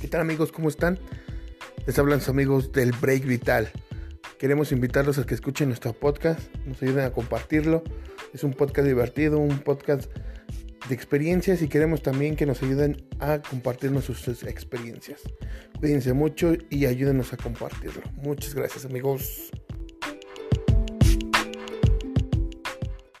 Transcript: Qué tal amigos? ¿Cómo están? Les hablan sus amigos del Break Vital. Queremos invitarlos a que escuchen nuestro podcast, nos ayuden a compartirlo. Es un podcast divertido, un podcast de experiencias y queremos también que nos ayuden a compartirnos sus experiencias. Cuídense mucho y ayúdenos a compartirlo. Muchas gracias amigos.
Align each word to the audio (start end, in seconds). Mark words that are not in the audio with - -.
Qué 0.00 0.08
tal 0.08 0.22
amigos? 0.22 0.50
¿Cómo 0.50 0.70
están? 0.70 0.98
Les 1.86 1.98
hablan 1.98 2.20
sus 2.20 2.30
amigos 2.30 2.72
del 2.72 2.92
Break 2.92 3.26
Vital. 3.26 3.70
Queremos 4.38 4.72
invitarlos 4.72 5.18
a 5.18 5.26
que 5.26 5.34
escuchen 5.34 5.68
nuestro 5.68 5.92
podcast, 5.92 6.40
nos 6.64 6.82
ayuden 6.82 7.04
a 7.04 7.10
compartirlo. 7.10 7.84
Es 8.32 8.42
un 8.42 8.54
podcast 8.54 8.88
divertido, 8.88 9.38
un 9.38 9.58
podcast 9.58 10.10
de 10.88 10.94
experiencias 10.94 11.60
y 11.60 11.68
queremos 11.68 12.02
también 12.02 12.34
que 12.34 12.46
nos 12.46 12.62
ayuden 12.62 12.96
a 13.18 13.42
compartirnos 13.42 14.06
sus 14.06 14.42
experiencias. 14.44 15.20
Cuídense 15.78 16.14
mucho 16.14 16.54
y 16.70 16.86
ayúdenos 16.86 17.34
a 17.34 17.36
compartirlo. 17.36 18.00
Muchas 18.22 18.54
gracias 18.54 18.86
amigos. 18.86 19.50